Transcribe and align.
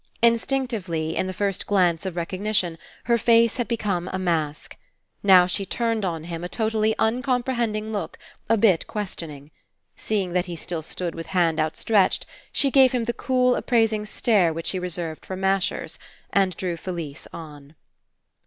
Instinctively, 0.23 1.15
in 1.15 1.27
the 1.27 1.31
first 1.31 1.67
glance 1.67 2.07
of 2.07 2.15
recognition, 2.17 2.79
her 3.03 3.19
face 3.19 3.57
had 3.57 3.67
become 3.67 4.09
a 4.11 4.17
mask. 4.17 4.75
Now 5.21 5.45
she 5.45 5.63
turned 5.63 6.03
on 6.03 6.23
him 6.23 6.43
a 6.43 6.49
totally 6.49 6.95
uncomprehending 6.97 7.91
look, 7.91 8.17
a 8.49 8.57
bit 8.57 8.87
question 8.87 9.29
ing. 9.29 9.51
Seeing 9.95 10.33
that 10.33 10.47
he 10.47 10.55
still 10.55 10.81
stood 10.81 11.13
with 11.13 11.27
hand 11.27 11.59
out 11.59 11.77
stretched, 11.77 12.25
she 12.51 12.71
gave 12.71 12.93
him 12.93 13.03
the 13.03 13.13
cool 13.13 13.55
appraising 13.55 14.07
stare 14.07 14.51
which 14.51 14.65
she 14.65 14.79
reserved 14.79 15.23
for 15.23 15.35
mashers, 15.35 15.99
and 16.33 16.57
drew 16.57 16.77
Felise 16.77 17.27
on. 17.31 17.75